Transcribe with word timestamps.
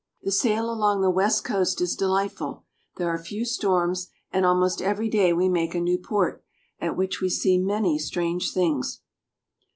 The 0.23 0.31
sail 0.31 0.71
along 0.71 1.01
the 1.01 1.11
west 1.11 1.43
coast 1.45 1.79
is 1.79 1.95
delightful. 1.95 2.63
There 2.97 3.09
are 3.09 3.19
few 3.19 3.45
storms, 3.45 4.07
and 4.31 4.47
almost 4.47 4.81
every 4.81 5.09
day 5.11 5.31
we 5.31 5.47
make 5.47 5.75
a 5.75 5.79
new 5.79 5.99
port, 5.99 6.43
at 6.79 6.97
which 6.97 7.21
we 7.21 7.29
see 7.29 7.59
many 7.59 7.99
strange 7.99 8.51
things. 8.51 9.01